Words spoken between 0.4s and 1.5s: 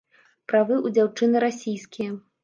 Правы ў дзяўчыны